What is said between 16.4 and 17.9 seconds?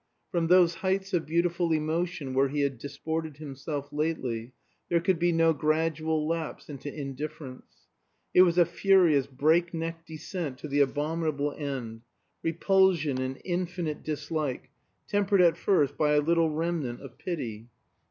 remnant of pity.